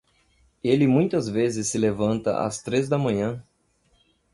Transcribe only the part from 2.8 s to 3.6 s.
da manhã